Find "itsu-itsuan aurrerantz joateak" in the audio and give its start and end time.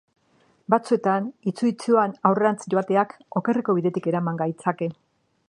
1.51-3.15